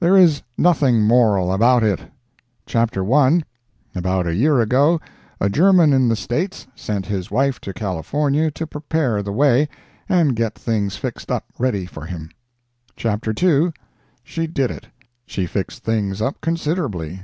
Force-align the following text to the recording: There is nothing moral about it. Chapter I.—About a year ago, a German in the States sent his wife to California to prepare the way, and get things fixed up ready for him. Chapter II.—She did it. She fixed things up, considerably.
There 0.00 0.16
is 0.16 0.40
nothing 0.56 1.02
moral 1.02 1.52
about 1.52 1.82
it. 1.84 2.00
Chapter 2.64 3.04
I.—About 3.12 4.26
a 4.26 4.34
year 4.34 4.58
ago, 4.58 5.02
a 5.38 5.50
German 5.50 5.92
in 5.92 6.08
the 6.08 6.16
States 6.16 6.66
sent 6.74 7.04
his 7.04 7.30
wife 7.30 7.60
to 7.60 7.74
California 7.74 8.50
to 8.52 8.66
prepare 8.66 9.22
the 9.22 9.32
way, 9.32 9.68
and 10.08 10.34
get 10.34 10.54
things 10.54 10.96
fixed 10.96 11.30
up 11.30 11.44
ready 11.58 11.84
for 11.84 12.06
him. 12.06 12.30
Chapter 12.96 13.34
II.—She 13.38 14.46
did 14.46 14.70
it. 14.70 14.86
She 15.26 15.44
fixed 15.44 15.84
things 15.84 16.22
up, 16.22 16.40
considerably. 16.40 17.20